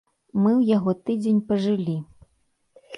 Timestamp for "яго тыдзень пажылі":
0.77-1.97